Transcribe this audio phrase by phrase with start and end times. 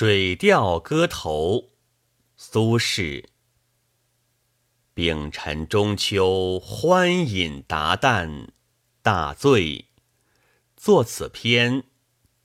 [0.00, 1.70] 水调歌头，
[2.36, 3.24] 苏轼。
[4.94, 8.50] 丙辰中秋，欢饮达旦，
[9.02, 9.86] 大醉。
[10.76, 11.82] 作此篇，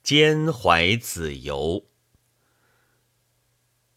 [0.01, 1.85] 兼怀子由。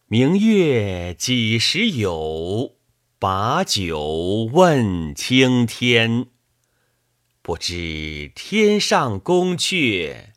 [0.05, 2.75] 明月几时有？
[3.17, 6.27] 把酒问青天。
[7.41, 10.36] 不知天上宫阙。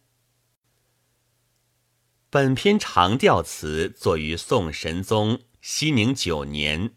[2.33, 6.93] 本篇长调词作于宋神宗熙宁九年，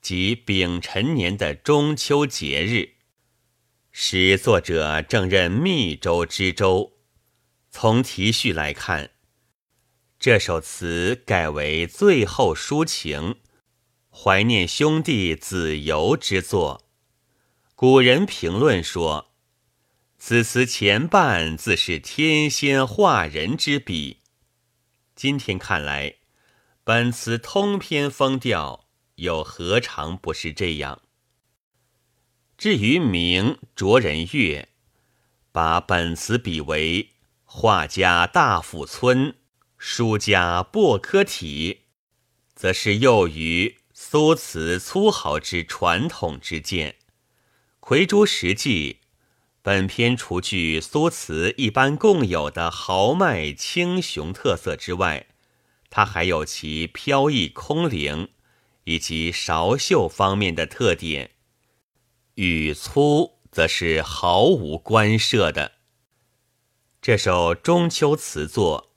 [0.00, 2.90] 即丙辰年的中秋节日，
[3.90, 6.92] 时作者正任密州知州。
[7.72, 9.10] 从题序来看，
[10.16, 13.40] 这首词改为最后抒情，
[14.08, 16.84] 怀念兄弟子由之作。
[17.74, 19.32] 古人评论说，
[20.20, 24.18] 此词前半自是天仙化人之笔。
[25.18, 26.14] 今天看来，
[26.84, 31.02] 本词通篇风调，又何尝不是这样？
[32.56, 34.68] 至于明卓人月，
[35.50, 37.10] 把本词比为
[37.42, 39.34] 画家大甫村，
[39.76, 41.80] 书家薄柯体，
[42.54, 46.94] 则是囿于苏词粗豪之传统之见。
[47.80, 49.00] 魁珠实际。
[49.68, 55.26] 本篇除去苏词一般共有的豪迈轻雄特色之外，
[55.90, 58.30] 它还有其飘逸空灵
[58.84, 61.32] 以及韶秀方面的特点。
[62.36, 65.72] 语粗则是毫无关涉的。
[67.02, 68.94] 这首中秋词作，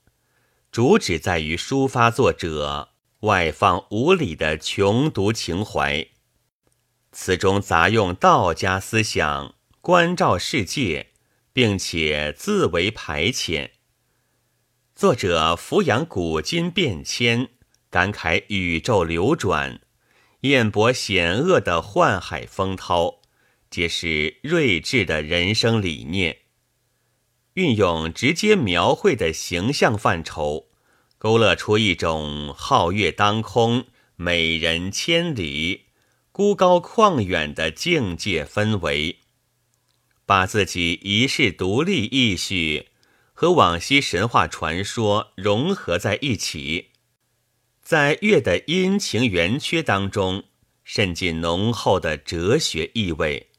[0.71, 6.07] 主旨在于抒发作者外放无礼的穷独情怀。
[7.11, 9.55] 词中杂用道家思想。
[9.83, 11.07] 关照世界，
[11.51, 13.71] 并且自为排遣。
[14.93, 17.49] 作者俯仰古今变迁，
[17.89, 19.81] 感慨宇宙流转，
[20.41, 23.21] 验博险恶的宦海风涛，
[23.71, 26.37] 皆是睿智的人生理念。
[27.55, 30.67] 运用直接描绘的形象范畴，
[31.17, 35.87] 勾勒出一种皓月当空、美人千里、
[36.31, 39.20] 孤高旷远的境界氛围。
[40.31, 42.87] 把自己一世独立意绪
[43.33, 46.91] 和往昔神话传说融合在一起，
[47.81, 50.45] 在月的阴晴圆缺当中
[50.85, 53.49] 渗进浓厚的哲学意味，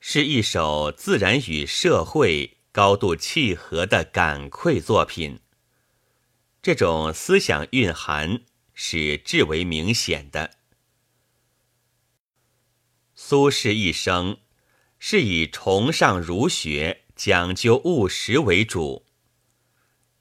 [0.00, 5.40] 是一首自然与社会高度契合的感愧作品。
[6.62, 8.40] 这种思想蕴含
[8.72, 10.52] 是至为明显的。
[13.14, 14.38] 苏轼一生。
[14.98, 19.06] 是以崇尚儒学、讲究务实为主，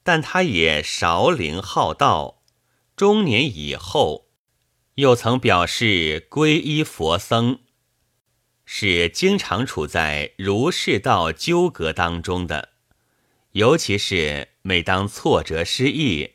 [0.04, 2.44] 但他也少龄好道，
[2.96, 4.28] 中年以后
[4.96, 7.60] 又曾表示皈依佛僧，
[8.66, 12.70] 是经常处在儒释道纠葛当中的。
[13.54, 16.34] 尤其是每当挫折失意，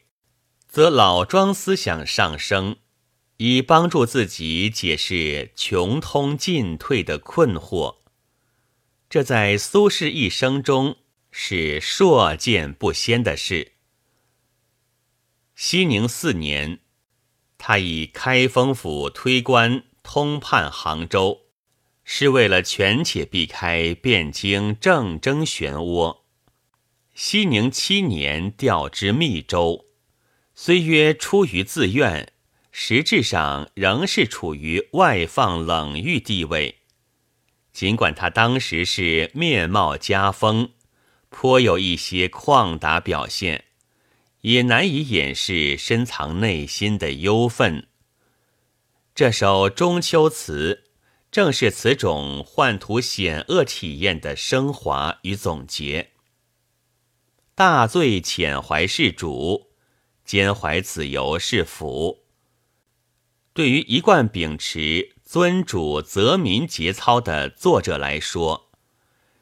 [0.66, 2.76] 则老庄思想上升，
[3.36, 8.01] 以帮助自己解释穷通进退的困惑。
[9.12, 10.97] 这在苏轼一生中
[11.31, 13.73] 是硕见不鲜的事。
[15.55, 16.81] 熙宁四年，
[17.59, 21.43] 他以开封府推官通判杭州，
[22.05, 26.20] 是为了权且避开汴京政争漩涡。
[27.12, 29.85] 熙宁七年调之密州，
[30.55, 32.32] 虽曰出于自愿，
[32.70, 36.79] 实质上仍是处于外放冷遇地位。
[37.72, 40.70] 尽管他当时是面貌家风，
[41.30, 43.64] 颇有一些旷达表现，
[44.42, 47.86] 也难以掩饰深藏内心的忧愤。
[49.14, 50.84] 这首中秋词，
[51.30, 56.10] 正是此种宦途险恶体验的升华与总结。
[57.54, 59.70] 大醉浅怀是主，
[60.25, 62.25] 兼怀子由是辅。
[63.54, 68.70] 对于一贯秉持尊主责民节操的作者来说，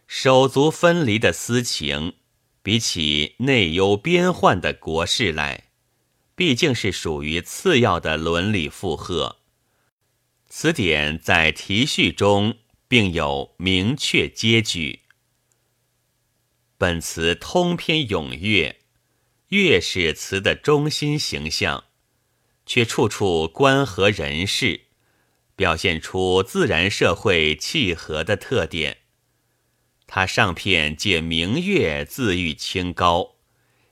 [0.07, 2.15] 手足分离的私情，
[2.63, 5.65] 比起内忧边患的国事来，
[6.37, 9.39] 毕竟是属于次要的伦理负荷。
[10.49, 15.01] 此点在题序中并有明确揭举。
[16.79, 18.77] 本词通篇咏乐，
[19.49, 21.83] 乐是词的中心形象，
[22.65, 24.83] 却处处关合人事，
[25.61, 28.97] 表现出自然社会契合的特点。
[30.07, 33.35] 他上片借明月自喻清高，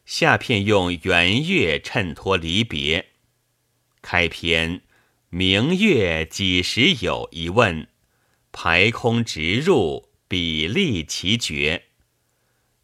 [0.06, 3.10] 下片用圆月衬托离别。
[4.00, 4.80] 开篇。
[5.28, 7.28] 明月几时有？
[7.32, 7.86] 一问，
[8.50, 11.88] 排空直入，比例奇绝。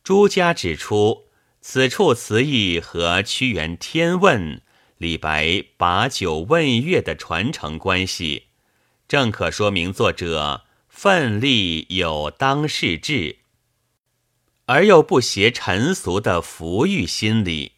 [0.03, 1.29] 朱家指出，
[1.63, 4.57] 此处词意和屈原《天问》、
[4.99, 8.44] 李白把酒问月的传承关系，
[9.15, 13.37] 正可说明作者奋力有当世志，
[14.65, 17.75] 而又不携尘俗的浮欲心理。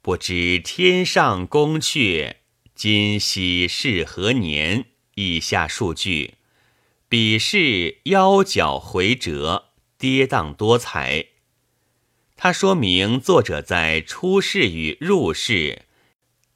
[0.00, 2.36] 不知天上宫阙。
[2.74, 4.86] 今夕是何年？
[5.16, 6.36] 以下数句，
[7.10, 9.66] 笔势腰脚回折，
[9.98, 11.26] 跌宕多彩。
[12.36, 15.82] 它说明作者在出世与入世，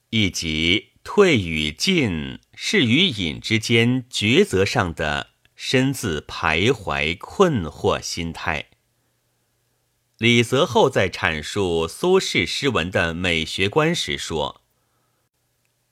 [0.09, 8.67] 以及退与进、是与隐之间抉择上的深自徘徊困惑心态。
[10.19, 14.61] 李泽厚在阐述苏轼诗文的美学观时说。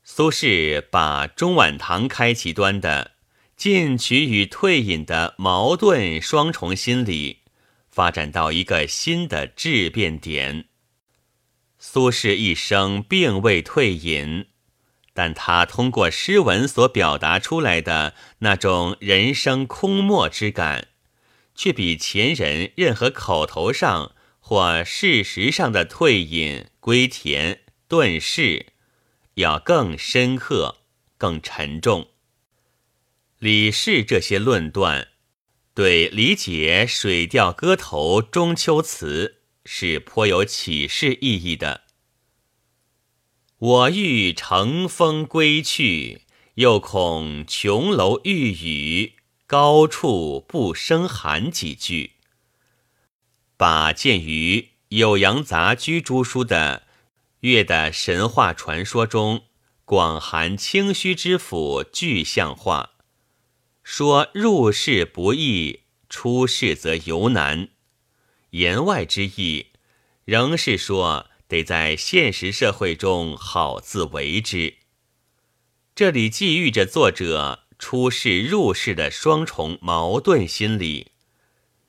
[0.04, 3.12] 苏轼把中晚唐开其端的
[3.56, 7.38] 进取与退隐的矛盾双重心理
[7.88, 10.66] 发展到一个新的质变点。
[11.78, 14.48] 苏轼一生并未退隐，
[15.16, 20.88] 但他通过诗文所表达出来的那种人生空漠之感，
[21.54, 28.66] 却比前人任何口头上或事实上的退隐、归田、遁世。
[29.36, 30.78] 要更深刻、
[31.18, 32.08] 更沉重。
[33.38, 35.08] 李氏这些论断，
[35.74, 41.82] 对理解《水调歌头·中秋词》是颇有启示意义的。
[43.58, 46.20] 我欲乘风归去，
[46.56, 49.14] 又恐琼楼玉宇，
[49.46, 51.50] 高处不胜寒。
[51.50, 52.16] 几句，
[53.56, 54.68] 把见于
[54.98, 56.82] 《酉阳杂居》诸书的。
[57.40, 59.44] 月的神话传说中，
[59.86, 62.90] 广寒清虚之府具象化，
[63.82, 65.80] 说入世不易，
[66.10, 67.68] 出世则尤难。
[68.50, 69.68] 言外之意，
[70.26, 74.76] 仍是说得在现实社会中好自为之。
[75.94, 81.12] 这里寄寓着作者出世入世的双重矛盾心理，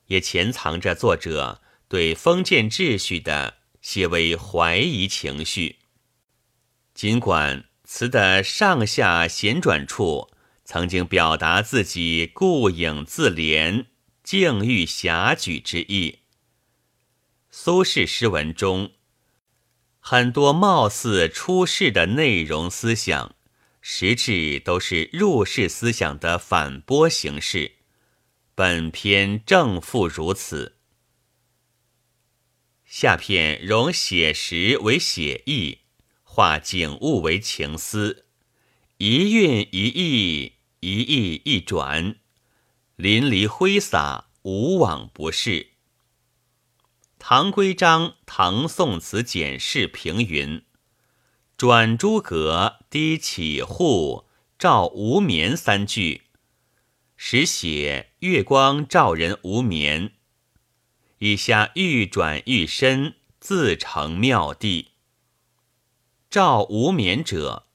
[0.08, 3.58] 也潜藏着作者对封建秩序的。
[3.80, 5.78] 些微怀疑情绪，
[6.94, 10.30] 尽管词的上下闲转处
[10.66, 13.86] 曾经表达自己顾影自怜、
[14.24, 16.20] 境遇狭举之意。
[17.50, 18.92] 苏轼诗文中
[20.10, 23.36] 很多貌似出世的内容思想，
[23.82, 27.74] 实质都是入世思想的反驳形式。
[28.56, 30.78] 本篇正复如此。
[32.86, 35.80] 下片融写实为写意，
[36.24, 38.28] 画景物为情思，
[39.00, 42.16] 一韵一意，一意一转，
[42.96, 45.72] 淋漓挥洒，无往不是。
[47.20, 50.64] 唐规章《唐宋词简释》评云
[51.58, 54.26] ：“转朱阁，低绮户，
[54.58, 56.22] 照无眠三句，
[57.18, 60.14] 实写月光照人无眠。”
[61.20, 64.86] 以下愈转愈深，自成妙谛。
[66.30, 67.66] 照无眠者，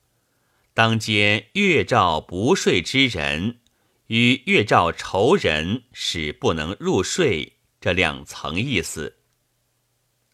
[0.73, 3.59] 当间月照不睡之人，
[4.07, 9.19] 与月照愁人使不能入睡这两层意思。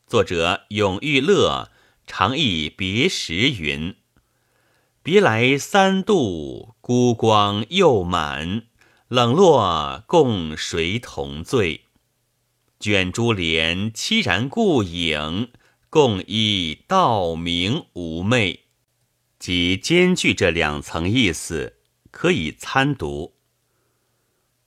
[0.08, 1.70] 作者永遇乐，
[2.06, 3.94] 常忆别时云
[5.04, 8.62] ：“别来三度，孤光又满，
[9.08, 11.82] 冷落共谁同醉？”
[12.80, 15.50] 卷珠帘，凄然故影，
[15.90, 18.60] 共依道明无寐，
[19.38, 21.74] 即兼具这两层意思，
[22.10, 23.34] 可以参读。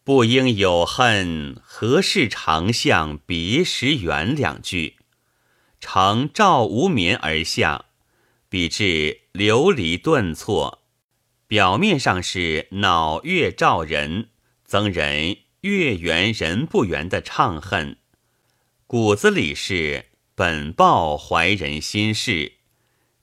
[0.04, 4.36] 不应有恨，何事长向别时圆？
[4.36, 4.98] 两句，
[5.82, 7.86] 乘照无眠而下，
[8.48, 10.84] 比至流离顿挫，
[11.48, 14.30] 表面上是恼月照人，
[14.64, 17.98] 增人月圆人不圆的怅恨，
[18.86, 22.54] 骨子里是本报怀人心事，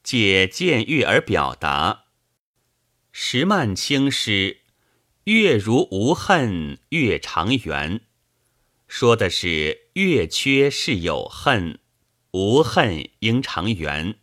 [0.02, 2.06] 借见月而表达。
[3.12, 4.62] 石曼青诗
[5.24, 8.00] “月如无恨月长圆”，
[8.88, 11.78] 说的是月缺是有恨，
[12.32, 14.18] 无恨应长圆。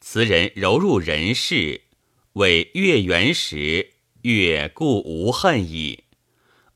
[0.00, 1.82] 词人柔入人世，
[2.34, 6.04] 为月圆时月故无恨矣，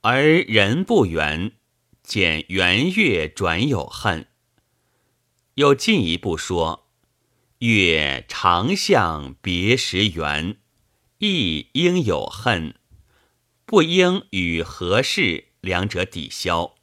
[0.02, 1.52] 而人不圆，
[2.02, 4.26] 见圆月转有恨。
[5.54, 6.90] 又进一步说
[7.60, 10.56] ：“月长向别时圆。”
[11.22, 12.76] 亦应有恨，
[13.66, 16.76] 不应与合事两者抵消，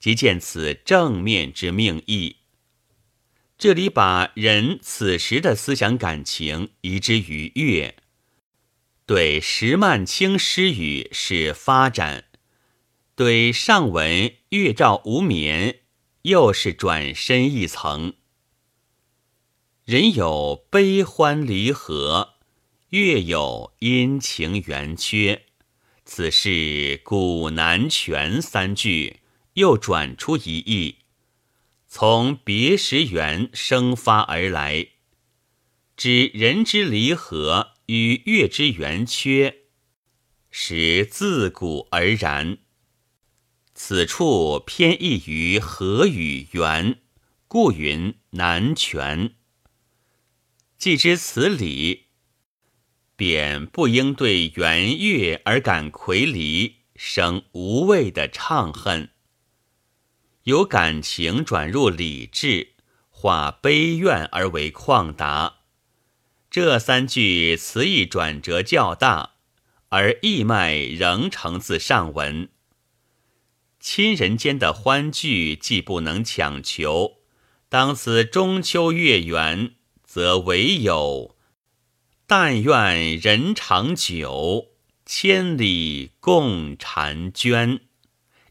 [0.00, 2.38] 即见此正面之命意。
[3.62, 7.94] 这里把人此时的思想感情移之于月，
[9.06, 12.24] 对石曼青诗语是发展；
[13.14, 15.82] 对上文月照无眠，
[16.22, 18.14] 又是转身一层。
[19.84, 22.30] 人有悲欢离合。
[22.88, 25.44] 月有阴晴圆缺，
[26.04, 28.42] 此事古难全。
[28.42, 29.20] 三句
[29.52, 30.96] 又转出一意，
[31.94, 34.92] 从别时圆生发而来，
[35.94, 39.64] 指人之离合与月之圆缺，
[40.50, 42.56] 实自古而然。
[43.74, 47.02] 此处偏异于合与圆，
[47.46, 49.34] 故云难全。
[50.78, 52.06] 既知此理。
[53.16, 59.11] 便不应对圆月而感魁离，生无谓的怅恨。
[60.44, 62.72] 由感情转入理智，
[63.08, 65.58] 化悲怨而为旷达。
[66.50, 69.34] 这三句词意转折较大，
[69.90, 72.48] 而意脉仍承自上文。
[73.78, 77.18] 亲人间的欢聚既不能强求，
[77.68, 81.36] 当此中秋月圆，则唯有。
[82.26, 84.68] 但愿人长久，
[85.04, 87.80] 千里共婵娟，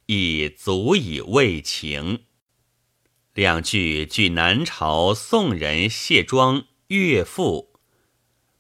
[0.06, 2.24] 亦足以慰情。
[3.34, 7.72] 两句据南朝宋人谢庄《乐赋》：“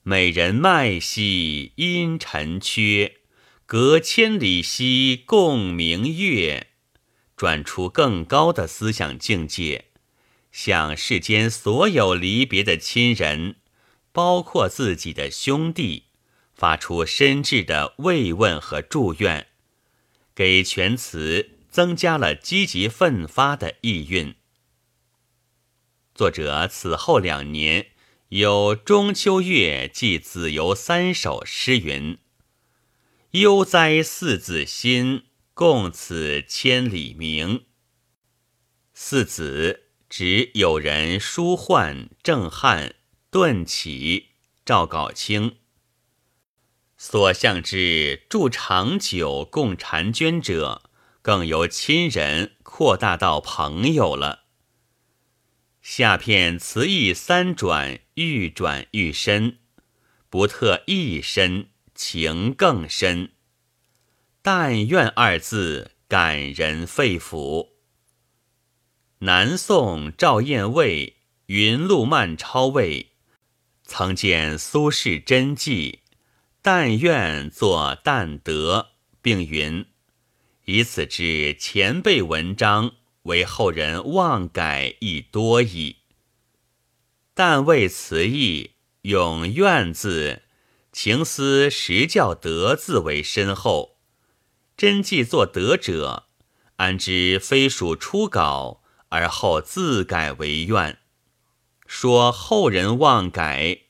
[0.03, 3.17] 美人脉兮阴沉缺，
[3.65, 6.67] 隔千里兮共明月。”
[7.35, 9.85] 转出更高的思想境界，
[10.51, 13.55] 向世间所有离别的亲人。
[14.13, 16.07] 包括自己的兄弟，
[16.53, 19.47] 发出深挚的慰问和祝愿，
[20.35, 24.35] 给全词增加了积极奋发的意蕴。
[26.13, 27.87] 作者此后两年
[28.29, 32.17] 有《中秋月寄子由三首诗云
[33.31, 35.23] ：“悠哉四子心，
[35.53, 37.65] 共此千里明。”
[38.93, 42.95] 四子指友人舒焕、郑汉。
[43.31, 44.31] 顿起，
[44.65, 45.55] 赵杲清。
[47.03, 50.83] 所向之助长久共婵娟者，
[51.23, 54.43] 更由亲人扩大到朋友了。
[55.81, 59.57] 下片词意三转，愈转愈深，
[60.29, 63.31] 不特意深，情更深。
[64.43, 67.69] 但愿二字感人肺腑。
[69.21, 71.07] 南宋赵彦卫
[71.47, 73.03] 《云路漫抄味》。
[73.85, 76.01] 曾见苏轼真迹，
[76.63, 78.91] 但愿作但得，
[79.21, 79.85] 并云：
[80.65, 82.91] 以此之前辈文章，
[83.23, 85.97] 为后人妄改亦多矣。
[87.33, 90.43] 但为词意用愿字，
[90.91, 93.97] 情思实较得字为深厚。
[94.77, 96.27] 真迹作得者，
[96.75, 100.99] 安知非属初稿，而后自改为愿？
[101.87, 103.81] 说后人妄改，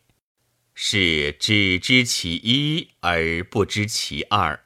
[0.83, 4.55] 是只知其一而不知其二。《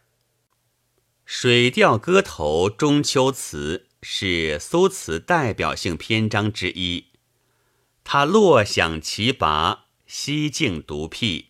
[1.25, 7.07] 水调歌头·中秋词》是苏词代表性篇章之一，
[8.05, 11.47] 它落响奇拔，西静独辟，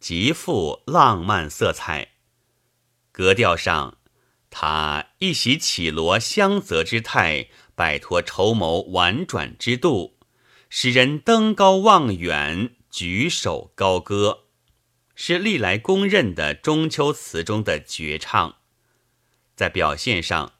[0.00, 2.14] 极富浪漫色彩。
[3.12, 3.98] 格调上，
[4.50, 10.18] 他一袭绮罗香泽之态，摆脱筹谋婉转之度。
[10.68, 14.46] 使人登高望远，举手高歌，
[15.14, 18.56] 是历来公认的中秋词中的绝唱。
[19.54, 20.54] 在表现上，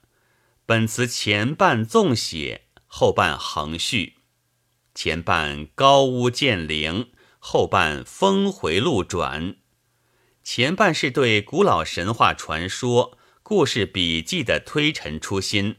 [0.65, 4.15] 本词前半纵写，后半横叙。
[4.93, 7.09] 前半高屋建瓴，
[7.39, 9.57] 后半峰回路转。
[10.43, 15.77] 前半是对古老神话传说、故事笔记的推陈出新，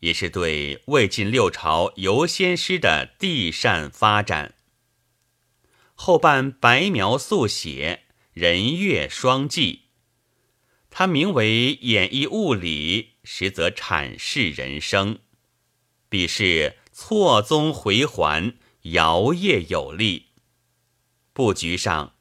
[0.00, 4.54] 也是对魏晋六朝游仙诗的递善发展。
[6.04, 9.82] 后半白描速写，人月双寄。
[10.90, 15.20] 它名为演绎物理，实则阐释人生，
[16.08, 20.30] 必是错综回环，摇曳有力。
[21.32, 22.14] 布局上，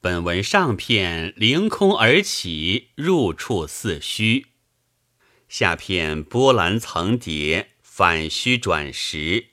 [0.00, 4.44] 本文上片凌空而起，入处似虚；
[5.48, 9.48] 下片波澜层叠，反虚转实，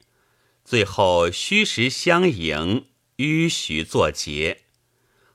[0.64, 2.86] 最后虚实相迎。
[3.18, 4.60] 迂徐作节，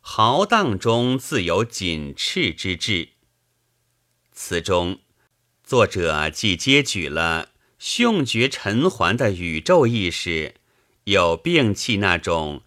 [0.01, 3.09] 豪荡中自有紧斥之志。
[4.31, 5.01] 词中，
[5.65, 10.55] 作者既揭举了凶绝尘寰的宇宙意识，
[11.07, 12.63] 又摒弃那种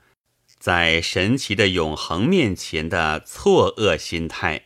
[0.60, 4.66] 在神奇的永恒面前的错愕心态。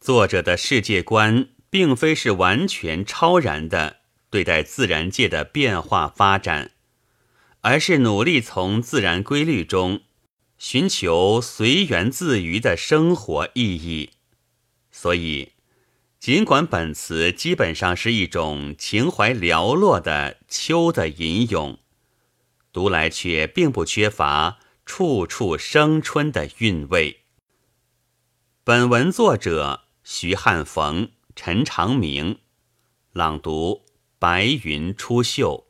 [0.00, 6.72] 作者的世界观并非是完全超然的对待自然界的变化发展。
[7.62, 10.00] 而是努力从自然规律中
[10.56, 14.10] 寻求随缘自娱的生活意义，
[14.90, 15.52] 所以，
[16.18, 21.78] 尽管本词基本上是一种情怀寥落的秋的吟咏，
[22.72, 27.20] 读来却并不缺乏处处生春的韵味。
[28.64, 32.38] 本文作者徐汉逢、陈长明，
[33.12, 33.82] 朗读：
[34.18, 35.69] 白云出岫。